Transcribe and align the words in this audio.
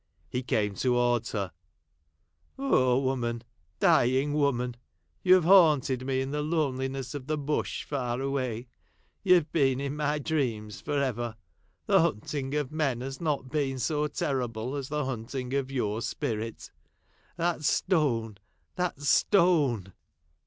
He 0.27 0.41
came 0.41 0.73
towards 0.73 1.33
her:—" 1.33 1.51
Oh, 2.57 2.97
woman— 2.99 3.43
dying 3.79 4.33
woman— 4.33 4.75
you 5.23 5.35
have 5.35 5.43
haunted 5.43 6.07
me 6.07 6.21
in 6.21 6.31
the 6.31 6.41
loneliness 6.41 7.13
of 7.13 7.27
the 7.27 7.37
Bush 7.37 7.83
far 7.83 8.19
away— 8.19 8.65
you 9.23 9.35
have 9.35 9.51
been 9.51 9.79
in 9.79 9.95
my 9.97 10.17
dreams 10.17 10.81
for 10.81 10.97
ever— 10.99 11.35
the 11.85 12.01
hunting 12.01 12.55
of 12.55 12.71
men 12.71 13.01
has 13.01 13.21
not 13.21 13.51
been 13.51 13.77
so 13.77 14.07
terrible 14.07 14.75
as 14.75 14.89
the 14.89 15.05
hunting 15.05 15.53
of 15.53 15.69
your 15.69 16.01
Spirit,— 16.01 16.71
that 17.37 17.63
stone— 17.63 18.39
that 18.77 18.99
stone 19.03 19.93